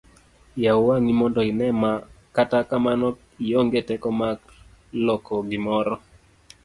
[0.63, 1.91] yaw wang'i mondo ine ma,
[2.35, 3.07] kata kamano
[3.45, 5.95] ionge teko marlokogimoro